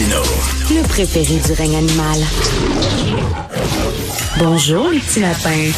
Le 0.00 0.86
préféré 0.86 1.40
du 1.44 1.52
règne 1.54 1.76
animal. 1.78 2.18
Bonjour, 4.38 4.90
les 4.90 5.00
petits 5.00 5.18
lapins. 5.18 5.72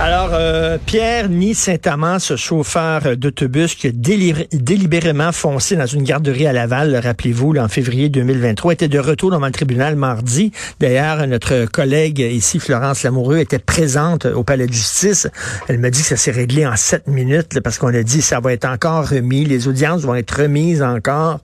Alors, 0.00 0.30
euh, 0.32 0.78
Pierre 0.86 1.28
Ni 1.28 1.56
Saint-Amand, 1.56 2.20
ce 2.20 2.36
chauffeur 2.36 3.16
d'autobus 3.16 3.74
qui 3.74 3.88
a 3.88 3.90
délibérément 3.92 5.32
foncé 5.32 5.74
dans 5.74 5.86
une 5.86 6.04
garderie 6.04 6.46
à 6.46 6.52
Laval, 6.52 6.94
rappelez-vous, 6.94 7.56
en 7.56 7.66
février 7.66 8.08
2023, 8.08 8.74
était 8.74 8.86
de 8.86 9.00
retour 9.00 9.32
devant 9.32 9.46
le 9.46 9.50
tribunal 9.50 9.96
mardi. 9.96 10.52
D'ailleurs, 10.78 11.26
notre 11.26 11.64
collègue 11.64 12.20
ici, 12.20 12.60
Florence 12.60 13.02
Lamoureux, 13.02 13.38
était 13.38 13.58
présente 13.58 14.26
au 14.26 14.44
palais 14.44 14.68
de 14.68 14.72
justice. 14.72 15.26
Elle 15.66 15.78
m'a 15.78 15.90
dit 15.90 16.02
que 16.02 16.06
ça 16.06 16.16
s'est 16.16 16.30
réglé 16.30 16.64
en 16.64 16.76
sept 16.76 17.08
minutes 17.08 17.58
parce 17.58 17.78
qu'on 17.78 17.92
a 17.92 18.04
dit 18.04 18.22
ça 18.22 18.38
va 18.38 18.52
être 18.52 18.66
encore 18.66 19.08
remis, 19.08 19.44
les 19.46 19.66
audiences 19.66 20.02
vont 20.02 20.14
être 20.14 20.42
remises 20.42 20.80
encore. 20.80 21.40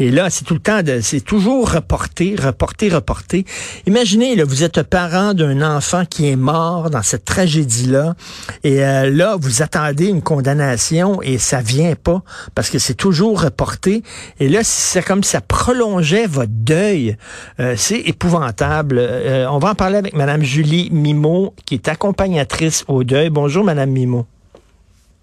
Et 0.00 0.10
là, 0.10 0.30
c'est 0.30 0.46
tout 0.46 0.54
le 0.54 0.60
temps, 0.60 0.80
c'est 1.02 1.20
toujours 1.20 1.72
reporté, 1.72 2.36
reporté, 2.42 2.88
reporté. 2.88 3.44
Imaginez, 3.86 4.34
là, 4.34 4.44
vous 4.46 4.62
êtes 4.62 4.82
parent 4.82 5.34
d'un 5.34 5.60
enfant 5.60 6.06
qui 6.06 6.30
est 6.30 6.36
mort 6.36 6.88
dans 6.88 7.02
cette 7.02 7.26
tragédie-là 7.26 7.97
et 8.64 8.84
euh, 8.84 9.10
là, 9.10 9.36
vous 9.38 9.62
attendez 9.62 10.06
une 10.06 10.22
condamnation 10.22 11.22
et 11.22 11.38
ça 11.38 11.60
vient 11.60 11.94
pas 11.94 12.22
parce 12.54 12.70
que 12.70 12.78
c'est 12.78 12.94
toujours 12.94 13.42
reporté. 13.42 14.02
Et 14.40 14.48
là, 14.48 14.60
c'est 14.62 15.02
comme 15.02 15.24
ça 15.24 15.40
prolongeait 15.40 16.26
votre 16.26 16.52
deuil. 16.52 17.16
Euh, 17.60 17.74
c'est 17.76 18.00
épouvantable. 18.00 18.98
Euh, 18.98 19.46
on 19.50 19.58
va 19.58 19.70
en 19.70 19.74
parler 19.74 19.96
avec 19.96 20.14
Madame 20.14 20.42
Julie 20.42 20.88
Mimo, 20.90 21.54
qui 21.66 21.74
est 21.74 21.88
accompagnatrice 21.88 22.84
au 22.88 23.04
deuil. 23.04 23.30
Bonjour, 23.30 23.64
Madame 23.64 23.90
Mimo. 23.90 24.26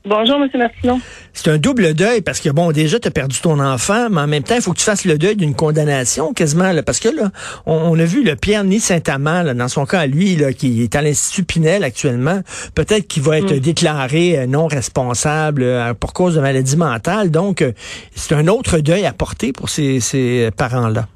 Bonjour, 0.08 0.36
M. 0.36 0.50
Martineau. 0.54 1.00
C'est 1.34 1.50
un 1.50 1.58
double 1.58 1.95
deuil 1.95 2.22
parce 2.22 2.40
que, 2.40 2.50
bon, 2.50 2.72
déjà, 2.72 3.00
tu 3.00 3.08
as 3.08 3.12
perdu 3.12 3.40
ton 3.41 3.59
enfant, 3.59 4.08
mais 4.12 4.22
en 4.22 4.28
même 4.28 4.44
temps, 4.44 4.54
il 4.54 4.62
faut 4.62 4.72
que 4.72 4.78
tu 4.78 4.86
fasses 4.86 5.04
le 5.04 5.18
deuil 5.18 5.36
d'une 5.36 5.55
condamnation 5.55 6.31
quasiment. 6.31 6.72
Là, 6.72 6.84
parce 6.84 7.00
que 7.00 7.09
là, 7.09 7.31
on, 7.66 7.98
a 7.98 8.06
vu 8.06 8.23
le 8.23 8.36
Pierre 8.36 8.64
Ni 8.64 8.80
Saint-Amand, 8.80 9.56
dans 9.56 9.67
son 9.67 9.88
cas 9.88 10.02
à 10.02 10.06
lui, 10.06 10.36
là, 10.36 10.53
qui 10.53 10.83
est 10.83 10.95
à 10.95 11.02
l'Institut 11.02 11.44
Pinel 11.44 11.83
actuellement, 11.83 12.42
peut-être 12.76 13.08
qu'il 13.08 13.23
va 13.23 13.39
être 13.39 13.56
mm. 13.56 13.59
déclaré 13.59 14.38
euh, 14.38 14.45
non 14.45 14.67
responsable 14.67 15.64
euh, 15.64 15.95
pour 15.95 16.14
cause 16.14 16.36
de 16.36 16.42
maladie 16.42 16.78
mentale. 16.78 17.31
Donc, 17.31 17.64
euh, 17.64 17.72
c'est 18.11 18.36
un 18.36 18.48
autre 18.48 18.78
deuil 18.78 19.08
à 19.08 19.11
porter 19.11 19.53
pour 19.53 19.70
ces, 19.70 20.00
ces 20.02 20.52
parents-là. 20.56 21.08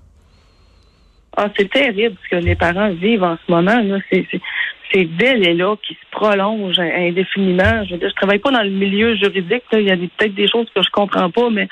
Ah, 1.38 1.48
c'est 1.56 1.70
terrible 1.70 2.17
ce 2.26 2.36
que 2.36 2.44
les 2.44 2.56
parents 2.56 2.90
vivent 2.90 3.23
en 3.23 3.38
ce 3.45 3.52
moment. 3.52 3.80
Là. 3.80 4.00
C'est, 4.12 4.26
ces 4.92 5.06
délais-là 5.06 5.76
qui 5.86 5.94
se 5.94 6.09
prolongent 6.12 6.80
indéfiniment. 6.80 7.84
Je 7.86 7.94
veux 7.94 8.00
dire, 8.00 8.09
je 8.09 8.16
travaille 8.16 8.40
pas 8.40 8.52
dans 8.52 8.64
le 8.64 8.70
milieu 8.70 9.16
juridique. 9.16 9.64
Il 9.73 9.82
y 9.82 9.92
a 9.92 9.98
peut-être 9.98 10.36
des 10.36 10.48
choses 10.48 10.68
que 10.76 10.82
je 10.82 10.90
comprends 10.90 11.30
pas, 11.30 11.50
mais 11.50 11.68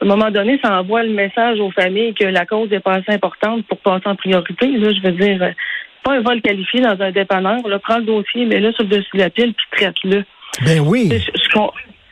à 0.00 0.04
un 0.04 0.08
moment 0.08 0.30
donné, 0.30 0.58
ça 0.62 0.80
envoie 0.80 1.02
le 1.02 1.12
message 1.12 1.60
aux 1.60 1.70
familles 1.70 2.14
que 2.14 2.24
la 2.24 2.46
cause 2.46 2.72
est 2.72 2.80
pas 2.80 2.94
assez 2.94 3.12
importante 3.12 3.64
pour 3.66 3.78
passer 3.78 4.06
en 4.06 4.16
priorité. 4.16 4.66
Là, 4.66 4.92
je 4.92 5.00
veux 5.00 5.12
dire, 5.12 5.54
pas 6.02 6.14
un 6.14 6.20
vol 6.20 6.40
qualifié 6.40 6.80
dans 6.80 7.00
un 7.00 7.10
dépanneur. 7.10 7.66
Là, 7.66 7.78
prends 7.78 7.98
le 7.98 8.04
dossier, 8.04 8.44
mets 8.44 8.60
le 8.60 8.72
sur 8.72 8.84
le 8.84 8.90
dessus 8.90 9.10
de 9.14 9.18
la 9.18 9.30
pile, 9.30 9.54
puis 9.54 9.66
traite-le. 9.72 10.24
Ben 10.64 10.80
oui. 10.80 11.10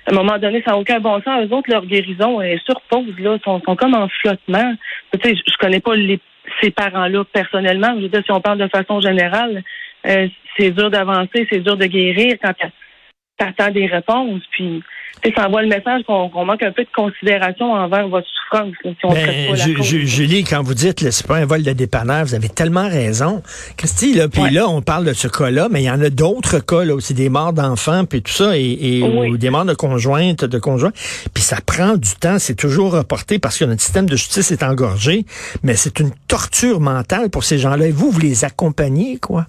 à 0.07 0.11
un 0.11 0.15
moment 0.15 0.39
donné, 0.39 0.63
ça 0.65 0.73
n'a 0.73 0.79
aucun 0.79 1.01
bon 1.01 1.21
sens. 1.23 1.47
Eux 1.47 1.55
autres, 1.55 1.71
leur 1.71 1.85
guérison 1.85 2.41
est 2.41 2.65
sur 2.65 2.81
pause, 2.83 3.19
là. 3.19 3.39
Sont, 3.45 3.61
sont 3.65 3.77
comme 3.77 3.95
en 3.95 4.09
flottement. 4.09 4.75
Tu 5.13 5.21
sais, 5.23 5.35
je 5.35 5.57
connais 5.59 5.81
pas 5.81 5.95
les, 5.97 6.21
ces 6.61 6.71
parents-là 6.71 7.25
personnellement. 7.33 7.95
Je 7.97 8.03
veux 8.03 8.09
dire, 8.09 8.23
si 8.25 8.33
on 8.33 8.41
parle 8.41 8.59
de 8.59 8.69
façon 8.69 9.01
générale, 9.01 9.63
euh, 10.07 10.29
c'est 10.57 10.71
dur 10.71 10.91
d'avancer, 10.91 11.47
c'est 11.51 11.61
dur 11.61 11.77
de 11.77 11.87
guérir 11.87 12.37
quand 12.43 12.53
tu 12.59 12.67
attends 13.39 13.71
des 13.71 13.87
réponses. 13.87 14.43
Puis, 14.53 14.83
ça 15.35 15.49
envoie 15.49 15.63
le 15.63 15.69
message 15.69 16.03
qu'on 16.07 16.45
manque 16.45 16.63
un 16.63 16.73
peu 16.73 16.85
de 16.85 16.89
considération 16.95 17.73
envers 17.73 18.07
votre 18.09 18.27
souffrance. 18.29 18.73
si 18.83 18.97
on 19.03 19.13
ben, 19.13 19.49
pas 19.49 19.83
Julie, 19.83 20.45
quand 20.45 20.63
vous 20.63 20.75
dites 20.75 21.11
c'est 21.11 21.27
pas 21.27 21.37
un 21.39 21.47
vol 21.47 21.63
de 21.63 21.73
dépanneur, 21.73 22.25
vous 22.25 22.35
avez 22.35 22.49
tellement 22.49 22.89
raison. 22.89 23.43
Christy, 23.77 24.15
là, 24.15 24.29
puis 24.29 24.51
là, 24.51 24.69
on 24.69 24.83
parle 24.83 25.05
de 25.05 25.13
ce 25.13 25.27
cas-là, 25.27 25.69
mais 25.71 25.83
il 25.83 25.87
y 25.87 25.91
en 25.91 26.01
a 26.01 26.11
d'autres 26.11 26.61
cas, 26.61 26.85
là, 26.85 26.95
aussi 26.95 27.15
des 27.15 27.29
morts 27.29 27.53
d'enfants, 27.53 28.05
puis 28.05 28.23
tout 28.23 28.33
ça, 28.33 28.57
et, 28.57 29.03
ou 29.03 29.37
des 29.37 29.51
morts 29.51 29.65
de 29.65 29.75
conjointes, 29.75 30.45
de 30.45 30.59
conjoints. 30.59 30.93
Puis 31.35 31.43
ça 31.43 31.59
prend 31.65 31.97
du 31.97 32.15
temps, 32.21 32.39
c'est 32.39 32.55
toujours 32.55 32.93
reporté 32.93 33.39
parce 33.39 33.59
que 33.59 33.65
notre 33.65 33.83
système 33.83 34.09
de 34.09 34.17
justice 34.17 34.53
est 34.53 34.63
engorgé, 34.63 35.25
mais 35.63 35.75
c'est 35.75 35.99
une 35.99 36.13
torture 36.29 36.81
mentale 36.81 37.31
pour 37.31 37.43
ces 37.45 37.59
gens-là. 37.59 37.89
Et 37.89 37.93
vous, 37.93 38.11
vous 38.11 38.21
les 38.21 38.45
accompagnez, 38.45 39.19
quoi? 39.19 39.47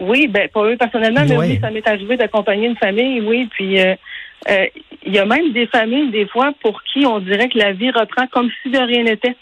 Oui, 0.00 0.28
ben 0.28 0.48
pas 0.48 0.64
eux 0.64 0.76
personnellement, 0.76 1.24
mais 1.28 1.36
oui, 1.36 1.58
ça 1.60 1.70
m'est 1.70 1.86
arrivé 1.86 2.16
d'accompagner 2.16 2.68
une 2.68 2.76
famille, 2.76 3.20
oui. 3.20 3.48
Puis 3.50 3.80
euh, 3.80 3.94
euh, 4.48 4.66
il 5.04 5.14
y 5.14 5.18
a 5.18 5.26
même 5.26 5.52
des 5.52 5.66
familles, 5.66 6.10
des 6.10 6.26
fois, 6.26 6.52
pour 6.62 6.82
qui 6.84 7.04
on 7.06 7.20
dirait 7.20 7.48
que 7.48 7.58
la 7.58 7.72
vie 7.72 7.90
reprend 7.90 8.26
comme 8.28 8.50
si 8.62 8.70
de 8.70 8.78
rien 8.78 9.04
n'était. 9.04 9.36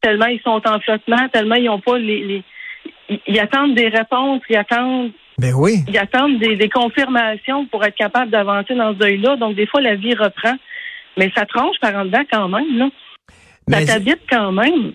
Tellement 0.00 0.26
ils 0.26 0.40
sont 0.40 0.60
en 0.66 0.80
flottement, 0.80 1.28
tellement 1.32 1.54
ils 1.54 1.66
n'ont 1.66 1.80
pas 1.80 1.98
les, 1.98 2.42
ils, 3.26 3.38
attendent 3.38 3.76
des 3.76 3.88
réponses, 3.88 4.42
ils 4.50 4.56
attendent 4.56 5.12
ben 5.38 5.54
oui. 5.56 5.78
Ils 5.88 5.98
attendent 5.98 6.38
des, 6.38 6.56
des 6.56 6.68
confirmations 6.68 7.66
pour 7.66 7.84
être 7.84 7.96
capables 7.96 8.30
d'avancer 8.30 8.74
dans 8.74 8.92
ce 8.92 8.98
deuil-là. 8.98 9.36
Donc, 9.36 9.56
des 9.56 9.66
fois, 9.66 9.80
la 9.80 9.94
vie 9.94 10.14
reprend. 10.14 10.54
Mais 11.16 11.30
ça 11.34 11.46
tranche 11.46 11.76
par 11.80 11.94
en 11.94 12.04
dedans 12.04 12.22
quand 12.30 12.48
même, 12.48 12.78
là. 12.78 12.88
Ça 13.68 13.84
t'habite 13.84 14.20
quand 14.28 14.52
même. 14.52 14.92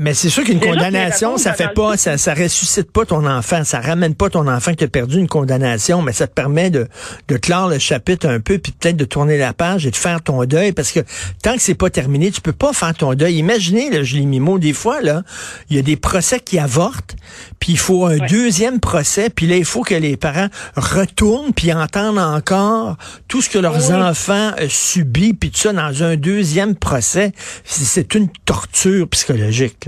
Mais 0.00 0.14
c'est 0.14 0.28
sûr 0.28 0.44
qu'une 0.44 0.60
condamnation, 0.60 1.38
ça 1.38 1.54
fait 1.54 1.74
pas, 1.74 1.96
ça, 1.96 2.18
ça 2.18 2.32
ressuscite 2.32 2.92
pas 2.92 3.04
ton 3.04 3.26
enfant, 3.26 3.64
ça 3.64 3.80
ramène 3.80 4.14
pas 4.14 4.30
ton 4.30 4.46
enfant 4.46 4.72
qui 4.74 4.84
a 4.84 4.88
perdu 4.88 5.18
une 5.18 5.26
condamnation, 5.26 6.02
mais 6.02 6.12
ça 6.12 6.28
te 6.28 6.32
permet 6.32 6.70
de, 6.70 6.86
de 7.26 7.36
clore 7.36 7.68
le 7.68 7.80
chapitre 7.80 8.28
un 8.28 8.38
peu, 8.38 8.58
puis 8.58 8.70
peut-être 8.70 8.96
de 8.96 9.04
tourner 9.04 9.38
la 9.38 9.52
page 9.52 9.86
et 9.86 9.90
de 9.90 9.96
faire 9.96 10.22
ton 10.22 10.44
deuil, 10.44 10.70
parce 10.70 10.92
que 10.92 11.00
tant 11.42 11.54
que 11.54 11.62
c'est 11.62 11.74
pas 11.74 11.90
terminé, 11.90 12.30
tu 12.30 12.40
peux 12.40 12.52
pas 12.52 12.72
faire 12.72 12.94
ton 12.94 13.14
deuil. 13.14 13.38
Imaginez, 13.38 13.90
là, 13.90 14.04
Julie 14.04 14.26
Mimo, 14.26 14.60
des 14.60 14.72
fois, 14.72 15.00
là, 15.02 15.24
il 15.68 15.74
y 15.74 15.80
a 15.80 15.82
des 15.82 15.96
procès 15.96 16.38
qui 16.38 16.60
avortent, 16.60 17.16
puis 17.58 17.72
il 17.72 17.78
faut 17.78 18.06
un 18.06 18.18
deuxième 18.18 18.78
procès, 18.78 19.30
puis 19.30 19.48
là, 19.48 19.56
il 19.56 19.64
faut 19.64 19.82
que 19.82 19.96
les 19.96 20.16
parents 20.16 20.48
retournent, 20.76 21.52
puis 21.52 21.72
entendent 21.72 22.18
encore 22.18 22.96
tout 23.26 23.42
ce 23.42 23.50
que 23.50 23.58
leurs 23.58 23.90
enfants 23.90 24.52
euh, 24.60 24.68
subissent, 24.68 25.34
puis 25.40 25.50
tout 25.50 25.58
ça 25.58 25.72
dans 25.72 26.04
un 26.04 26.16
deuxième 26.16 26.76
procès. 26.76 27.32
C'est 27.64 28.14
une 28.14 28.28
torture 28.44 29.08
psychologique. 29.08 29.87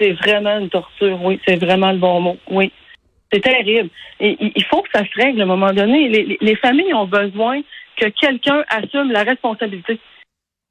C'est 0.00 0.12
vraiment 0.12 0.58
une 0.58 0.70
torture, 0.70 1.22
oui. 1.22 1.40
C'est 1.46 1.56
vraiment 1.56 1.92
le 1.92 1.98
bon 1.98 2.20
mot, 2.20 2.36
oui. 2.50 2.72
C'est 3.32 3.40
terrible. 3.40 3.90
Et, 4.20 4.36
il 4.40 4.64
faut 4.64 4.82
que 4.82 4.90
ça 4.94 5.04
se 5.04 5.20
règle 5.20 5.40
à 5.40 5.44
un 5.44 5.48
moment 5.48 5.72
donné. 5.72 6.08
Les, 6.40 6.56
familles 6.56 6.94
ont 6.94 7.06
besoin 7.06 7.60
que 7.96 8.06
quelqu'un 8.06 8.64
assume 8.68 9.12
la 9.12 9.22
responsabilité. 9.22 9.98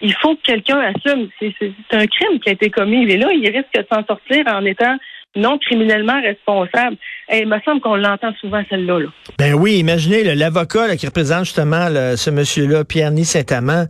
Il 0.01 0.13
faut 0.13 0.35
que 0.35 0.41
quelqu'un 0.41 0.79
assume. 0.79 1.29
C'est 1.39 1.53
un 1.91 2.07
crime 2.07 2.39
qui 2.39 2.49
a 2.49 2.53
été 2.53 2.69
commis. 2.69 3.09
Et 3.09 3.17
là, 3.17 3.31
il 3.33 3.49
risque 3.49 3.73
de 3.73 3.85
s'en 3.91 4.05
sortir 4.05 4.45
en 4.47 4.65
étant 4.65 4.97
non 5.35 5.57
criminellement 5.57 6.21
responsable. 6.21 6.97
Et 7.29 7.39
il 7.39 7.47
me 7.47 7.59
semble 7.61 7.81
qu'on 7.81 7.95
l'entend 7.95 8.33
souvent, 8.39 8.61
celle-là. 8.69 8.99
Ben 9.39 9.53
oui, 9.53 9.77
imaginez 9.77 10.35
l'avocat 10.35 10.95
qui 10.95 11.05
représente 11.05 11.45
justement 11.45 11.87
ce 11.87 12.29
monsieur-là, 12.29 12.83
Pierre-Ny 12.83 13.25
Saint-Amand, 13.25 13.85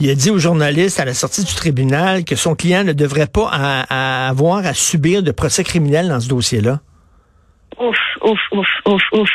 il 0.00 0.10
a 0.10 0.14
dit 0.14 0.30
aux 0.30 0.38
journalistes 0.38 0.98
à 1.00 1.04
la 1.04 1.14
sortie 1.14 1.44
du 1.44 1.54
tribunal 1.54 2.24
que 2.24 2.36
son 2.36 2.54
client 2.54 2.84
ne 2.84 2.92
devrait 2.92 3.28
pas 3.32 3.48
avoir 3.48 4.66
à 4.66 4.74
subir 4.74 5.22
de 5.22 5.30
procès 5.30 5.64
criminel 5.64 6.08
dans 6.08 6.20
ce 6.20 6.28
dossier-là. 6.28 6.80
Ouf, 7.78 7.98
ouf, 8.22 8.40
ouf, 8.52 8.66
ouf, 8.86 9.02
ouf. 9.12 9.30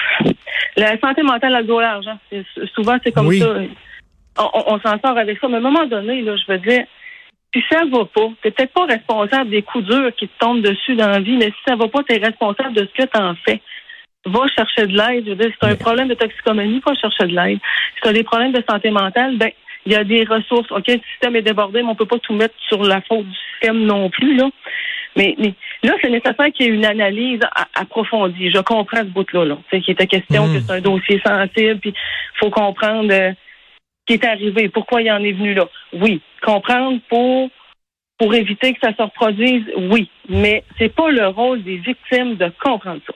La 0.76 1.00
santé 1.00 1.22
mentale 1.22 1.56
a 1.56 1.64
de 1.64 1.80
l'argent. 1.80 2.18
Souvent, 2.76 2.98
c'est 3.04 3.12
comme 3.12 3.32
ça. 3.34 3.56
On, 4.38 4.80
s'en 4.80 5.00
sort 5.00 5.18
avec 5.18 5.40
ça. 5.40 5.48
Mais 5.48 5.56
à 5.56 5.58
un 5.58 5.62
moment 5.62 5.86
donné, 5.86 6.22
là, 6.24 6.36
je 6.36 6.52
veux 6.52 6.60
dire, 6.60 6.84
si 7.54 7.64
ça 7.72 7.84
va 7.86 8.06
pas, 8.06 8.30
t'es 8.42 8.52
peut-être 8.52 8.74
pas 8.74 8.86
responsable 8.86 9.50
des 9.50 9.62
coups 9.62 9.86
durs 9.86 10.14
qui 10.16 10.28
te 10.28 10.38
tombent 10.40 10.62
dessus 10.62 10.96
dans 10.96 11.10
la 11.10 11.20
vie, 11.20 11.38
mais 11.38 11.48
si 11.48 11.62
ça 11.68 11.76
va 11.76 11.88
pas, 11.88 12.04
t'es 12.04 12.18
responsable 12.18 12.74
de 12.74 12.88
ce 12.88 13.04
que 13.04 13.08
t'en 13.08 13.36
fais. 13.46 13.62
Va 14.26 14.48
chercher 14.48 14.88
de 14.88 14.98
l'aide. 14.98 15.26
Je 15.26 15.32
veux 15.32 15.36
dire, 15.36 15.52
si 15.52 15.58
t'as 15.60 15.70
un 15.70 15.76
problème 15.76 16.08
de 16.08 16.14
toxicomanie, 16.14 16.82
va 16.86 16.96
chercher 16.96 17.26
de 17.28 17.36
l'aide. 17.36 17.60
Si 17.96 18.02
t'as 18.02 18.14
des 18.14 18.24
problèmes 18.24 18.54
de 18.54 18.64
santé 18.68 18.90
mentale, 18.90 19.38
ben, 19.38 19.52
il 19.86 19.92
y 19.92 19.96
a 19.96 20.04
des 20.04 20.24
ressources. 20.24 20.72
OK, 20.72 20.88
le 20.88 21.00
système 21.12 21.36
est 21.36 21.42
débordé, 21.42 21.84
mais 21.84 21.90
on 21.90 21.96
peut 21.96 22.06
pas 22.06 22.20
tout 22.20 22.34
mettre 22.34 22.56
sur 22.68 22.84
la 22.84 23.02
faute 23.02 23.26
du 23.26 23.36
système 23.52 23.84
non 23.84 24.10
plus, 24.10 24.36
là. 24.36 24.50
Mais, 25.16 25.36
mais 25.38 25.54
là, 25.84 25.94
c'est 26.02 26.10
nécessaire 26.10 26.52
qu'il 26.54 26.66
y 26.66 26.70
ait 26.70 26.74
une 26.74 26.86
analyse 26.86 27.42
approfondie. 27.76 28.50
Je 28.50 28.60
comprends 28.60 29.02
ce 29.02 29.12
bout-là, 29.12 29.46
là. 29.46 29.58
Tu 29.70 29.84
sais, 29.84 29.92
était 29.92 30.08
question 30.08 30.48
hmm. 30.48 30.54
que 30.54 30.60
c'est 30.62 30.72
un 30.72 30.82
dossier 30.82 31.22
sensible, 31.24 31.80
puis 31.80 31.94
faut 32.40 32.50
comprendre 32.50 33.14
euh, 33.14 33.32
qui 34.06 34.14
est 34.14 34.26
arrivé, 34.26 34.70
pourquoi 34.70 35.02
il 35.02 35.12
en 35.12 35.24
est 35.24 35.32
venu 35.32 35.54
là. 35.54 35.68
Oui, 35.94 36.22
comprendre 36.42 37.00
pour 37.10 37.50
pour 38.20 38.34
éviter 38.36 38.74
que 38.74 38.80
ça 38.82 38.96
se 38.96 39.02
reproduise, 39.02 39.66
oui, 39.76 40.10
mais 40.30 40.64
c'est 40.78 40.94
pas 40.94 41.10
le 41.10 41.28
rôle 41.28 41.64
des 41.64 41.78
victimes 41.78 42.36
de 42.36 42.52
comprendre 42.64 43.02
ça. 43.06 43.14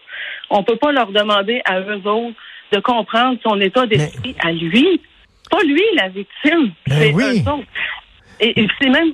On 0.49 0.63
peut 0.63 0.75
pas 0.75 0.91
leur 0.91 1.11
demander 1.11 1.61
à 1.65 1.79
eux 1.79 2.01
autres 2.05 2.35
de 2.71 2.79
comprendre 2.79 3.39
son 3.43 3.61
état 3.61 3.85
d'esprit 3.85 4.35
à 4.43 4.51
lui, 4.51 5.01
pas 5.49 5.61
lui 5.63 5.83
la 5.95 6.09
victime, 6.09 6.71
ben 6.87 6.99
c'est 6.99 7.13
eux 7.13 7.51
autres. 7.53 7.67
Et, 8.39 8.67
c'est 8.81 8.89
même 8.89 9.13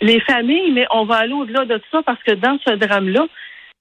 les 0.00 0.20
familles, 0.20 0.70
mais 0.72 0.86
on 0.92 1.04
va 1.04 1.16
aller 1.16 1.32
au-delà 1.32 1.64
de 1.64 1.76
tout 1.78 1.88
ça 1.90 2.02
parce 2.02 2.22
que 2.22 2.32
dans 2.32 2.58
ce 2.64 2.74
drame-là, 2.74 3.26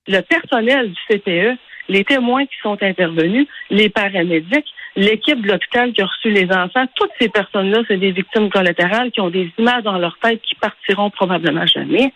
le 0.08 0.22
personnel 0.22 0.92
du 0.92 1.00
CPE, 1.10 1.60
les 1.90 2.04
témoins 2.04 2.46
qui 2.46 2.56
sont 2.64 2.82
intervenus, 2.82 3.48
les 3.70 3.90
paramédics, 3.90 4.68
l'équipe 4.96 5.42
de 5.42 5.52
l'hôpital 5.52 5.92
qui 5.94 6.02
a 6.02 6.06
reçu 6.06 6.30
les 6.30 6.46
enfants, 6.52 6.86
toutes 6.96 7.12
ces 7.20 7.30
personnes-là, 7.30 7.82
c'est 7.88 7.98
des 7.98 8.12
victimes 8.12 8.50
collatérales 8.50 9.12
qui 9.12 9.22
ont 9.22 9.30
des 9.30 9.52
images 9.58 9.84
dans 9.84 9.98
leur 9.98 10.18
tête 10.22 10.42
qui 10.42 10.56
partiront 10.56 11.10
probablement 11.10 11.66
jamais. 11.66 12.14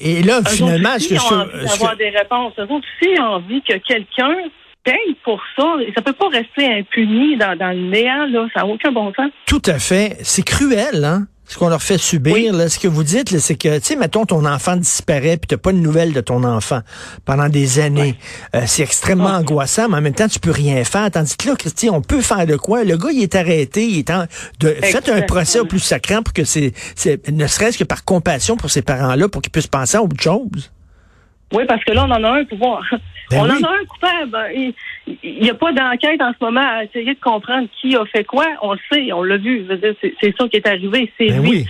Et, 0.00 0.22
là, 0.22 0.40
finalement, 0.46 0.98
ce 0.98 1.08
que 1.08 1.14
je... 1.14 1.74
avoir 1.74 1.96
des 1.96 2.10
réponses. 2.10 2.52
Eux 2.58 2.62
autres 2.62 2.86
aussi 3.00 3.20
envie 3.20 3.62
que 3.62 3.76
quelqu'un 3.78 4.34
paye 4.84 5.16
pour 5.22 5.40
ça. 5.56 5.76
Ça 5.94 6.02
peut 6.02 6.12
pas 6.12 6.28
rester 6.28 6.66
impuni 6.66 7.36
dans, 7.36 7.56
dans 7.56 7.70
le 7.70 7.88
néant, 7.88 8.26
là. 8.26 8.46
Ça 8.54 8.60
n'a 8.60 8.66
aucun 8.66 8.92
bon 8.92 9.12
sens. 9.14 9.30
Tout 9.46 9.62
à 9.66 9.78
fait. 9.78 10.16
C'est 10.22 10.44
cruel, 10.44 11.04
hein? 11.04 11.26
Ce 11.46 11.58
qu'on 11.58 11.68
leur 11.68 11.82
fait 11.82 11.98
subir, 11.98 12.52
là, 12.54 12.68
ce 12.68 12.78
que 12.78 12.88
vous 12.88 13.04
dites, 13.04 13.38
c'est 13.38 13.54
que, 13.54 13.78
tu 13.78 13.84
sais, 13.84 13.96
mettons, 13.96 14.24
ton 14.24 14.46
enfant 14.46 14.76
disparaît, 14.76 15.36
puis 15.36 15.46
t'as 15.48 15.56
pas 15.56 15.72
de 15.72 15.78
nouvelles 15.78 16.12
de 16.12 16.20
ton 16.20 16.42
enfant 16.42 16.80
pendant 17.24 17.48
des 17.48 17.80
années. 17.80 18.16
Euh, 18.54 18.62
c'est 18.66 18.82
extrêmement 18.82 19.30
angoissant, 19.30 19.88
mais 19.88 19.98
en 19.98 20.00
même 20.00 20.14
temps, 20.14 20.28
tu 20.28 20.40
peux 20.40 20.50
rien 20.50 20.82
faire. 20.84 21.10
Tandis 21.10 21.36
que 21.36 21.48
là, 21.48 21.56
Christy, 21.56 21.90
on 21.90 22.00
peut 22.00 22.22
faire 22.22 22.46
de 22.46 22.56
quoi? 22.56 22.84
Le 22.84 22.96
gars, 22.96 23.10
il 23.12 23.22
est 23.22 23.34
arrêté, 23.34 23.86
il 23.86 23.98
est 23.98 24.10
en... 24.10 24.24
De... 24.60 24.74
Faites 24.82 25.08
un 25.08 25.22
procès 25.22 25.60
au 25.60 25.66
plus 25.66 25.80
sacrant 25.80 26.22
pour 26.22 26.32
que 26.32 26.44
c'est, 26.44 26.72
ne 27.30 27.46
serait-ce 27.46 27.78
que 27.78 27.84
par 27.84 28.04
compassion 28.04 28.56
pour 28.56 28.70
ces 28.70 28.82
parents-là, 28.82 29.28
pour 29.28 29.42
qu'ils 29.42 29.52
puissent 29.52 29.66
penser 29.66 29.96
à 29.96 30.02
autre 30.02 30.20
chose. 30.20 30.72
Oui, 31.52 31.64
parce 31.68 31.84
que 31.84 31.92
là, 31.92 32.06
on 32.06 32.10
en 32.10 32.24
a 32.24 32.40
un 32.40 32.44
pouvoir. 32.44 32.82
Ben 33.34 33.42
on 33.42 33.50
en 33.50 33.68
a 33.68 33.72
un 33.72 33.84
coupable. 33.84 34.38
Il 35.06 35.42
n'y 35.42 35.50
a 35.50 35.54
pas 35.54 35.72
d'enquête 35.72 36.20
en 36.20 36.32
ce 36.32 36.44
moment 36.44 36.60
à 36.60 36.84
essayer 36.84 37.14
de 37.14 37.20
comprendre 37.20 37.68
qui 37.80 37.96
a 37.96 38.04
fait 38.06 38.24
quoi. 38.24 38.46
On 38.62 38.72
le 38.72 38.78
sait, 38.92 39.12
on 39.12 39.22
l'a 39.22 39.36
vu. 39.36 39.66
C'est 40.20 40.34
ça 40.38 40.48
qui 40.48 40.56
est 40.56 40.66
arrivé. 40.66 41.12
C'est 41.18 41.28
ben 41.28 41.42
lui. 41.42 41.66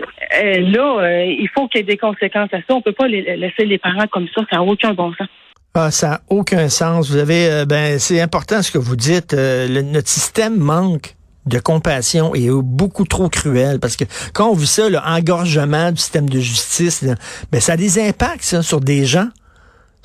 Euh, 0.00 0.60
là, 0.60 1.00
euh, 1.00 1.24
il 1.24 1.48
faut 1.54 1.68
qu'il 1.68 1.80
y 1.80 1.82
ait 1.82 1.86
des 1.86 1.96
conséquences 1.96 2.52
à 2.52 2.58
ça. 2.58 2.74
On 2.74 2.82
peut 2.82 2.92
pas 2.92 3.08
laisser 3.08 3.64
les 3.64 3.78
parents 3.78 4.06
comme 4.10 4.26
ça. 4.34 4.42
Ça 4.50 4.56
n'a 4.56 4.62
aucun 4.62 4.94
bon 4.94 5.12
sens. 5.14 5.28
Ah, 5.74 5.90
ça 5.90 6.08
n'a 6.08 6.20
aucun 6.28 6.68
sens. 6.68 7.10
Vous 7.10 7.16
avez, 7.16 7.48
euh, 7.48 7.64
ben, 7.64 7.98
c'est 7.98 8.20
important 8.20 8.62
ce 8.62 8.70
que 8.70 8.78
vous 8.78 8.96
dites. 8.96 9.32
notre 9.32 10.08
système 10.08 10.56
manque 10.56 11.14
de 11.46 11.58
compassion 11.58 12.34
est 12.34 12.50
beaucoup 12.50 13.04
trop 13.04 13.28
cruel 13.28 13.80
parce 13.80 13.96
que 13.96 14.04
quand 14.34 14.50
on 14.50 14.54
vit 14.54 14.66
ça, 14.66 14.90
l'engorgement 14.90 15.90
du 15.90 15.96
système 15.96 16.28
de 16.28 16.40
justice, 16.40 17.04
ben, 17.50 17.60
ça 17.60 17.72
a 17.72 17.76
des 17.76 17.98
impacts 17.98 18.60
sur 18.60 18.80
des 18.80 19.04
gens, 19.06 19.28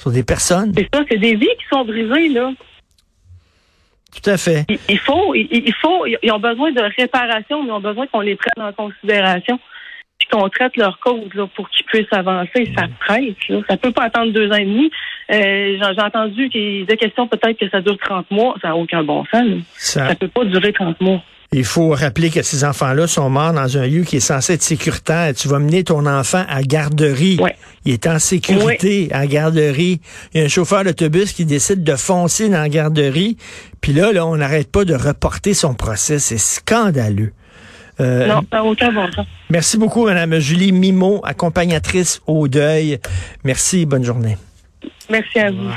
sur 0.04 0.12
des 0.12 0.24
personnes. 0.24 0.74
C'est 0.76 0.90
ça, 0.94 1.02
c'est 1.10 1.18
des 1.18 1.36
vies 1.36 1.56
qui 1.58 1.66
sont 1.72 1.86
brisées, 1.86 2.28
là. 2.30 2.52
Tout 4.12 4.30
à 4.30 4.38
fait. 4.38 4.66
Il, 4.90 5.00
faut, 5.00 5.34
il, 5.34 5.74
faut, 5.82 6.06
ils 6.06 6.32
ont 6.32 6.40
besoin 6.40 6.72
de 6.72 6.82
réparation, 6.98 7.64
mais 7.64 7.70
ils 7.70 7.72
ont 7.72 7.80
besoin 7.80 8.06
qu'on 8.08 8.20
les 8.20 8.36
prenne 8.36 8.64
en 8.64 8.74
considération 8.74 9.60
puis 10.20 10.28
qu'on 10.32 10.48
traite 10.50 10.78
leur 10.78 11.00
cause 11.00 11.34
là, 11.34 11.48
pour 11.56 11.68
qu'ils 11.70 11.86
puissent 11.86 12.12
avancer. 12.12 12.72
Ça 12.78 12.84
presse. 13.00 13.48
Là. 13.50 13.62
Ça 13.68 13.78
peut 13.78 13.92
pas 13.92 14.04
attendre 14.04 14.32
deux 14.32 14.52
ans 14.52 14.58
et 14.58 14.66
demi. 14.66 14.92
Euh, 15.32 15.78
j'ai 15.80 16.02
entendu 16.02 16.50
qu'il 16.50 16.84
y 16.88 16.92
a 16.92 16.96
question 16.96 17.28
peut-être 17.28 17.58
que 17.58 17.70
ça 17.70 17.82
dure 17.82 17.98
30 17.98 18.30
mois. 18.30 18.56
Ça 18.62 18.70
n'a 18.70 18.76
aucun 18.76 19.04
bon 19.04 19.26
sens. 19.34 19.64
Ça... 19.74 20.10
ça 20.10 20.16
peut 20.16 20.28
pas 20.28 20.46
durer 20.46 20.74
30 20.74 21.02
mois. 21.02 21.24
Il 21.54 21.66
faut 21.66 21.90
rappeler 21.90 22.32
que 22.32 22.42
ces 22.42 22.64
enfants-là 22.64 23.06
sont 23.06 23.30
morts 23.30 23.54
dans 23.54 23.78
un 23.78 23.86
lieu 23.86 24.04
qui 24.04 24.18
est 24.18 24.22
censé 24.22 24.54
être 24.54 24.64
sécuritaire. 24.64 25.34
Tu 25.36 25.48
vas 25.48 25.60
mener 25.60 25.84
ton 25.84 26.08
enfant 26.08 26.44
à 26.50 26.64
garderie. 26.64 27.40
Il 27.86 27.94
est 27.94 28.08
en 28.08 28.18
sécurité 28.18 29.10
à 29.12 29.28
garderie. 29.28 30.02
Il 30.34 30.40
y 30.40 30.42
a 30.42 30.46
un 30.46 30.50
chauffeur 30.50 30.84
d'autobus 30.84 31.32
qui 31.32 31.46
décide 31.46 31.84
de 31.84 31.96
foncer 31.96 32.50
dans 32.50 32.62
la 32.62 32.70
garderie. 32.70 33.38
Puis 33.82 33.94
là, 33.94 34.12
là 34.12 34.26
on 34.26 34.36
n'arrête 34.36 34.72
pas 34.72 34.84
de 34.84 34.96
reporter 34.96 35.54
son 35.54 35.76
procès. 35.76 36.18
C'est 36.18 36.40
scandaleux. 36.40 37.34
Euh, 38.00 38.26
non, 38.26 38.42
ça 38.52 38.64
aucun 38.64 38.92
bon. 38.92 39.08
Merci 39.52 39.78
beaucoup, 39.78 40.06
Mme 40.06 40.40
Julie 40.40 40.72
Mimo, 40.72 41.22
accompagnatrice 41.24 42.22
au 42.26 42.48
deuil. 42.48 43.00
Merci, 43.44 43.86
bonne 43.86 44.04
journée. 44.04 44.38
Merci 45.08 45.40
à 45.40 45.52
vous. 45.52 45.70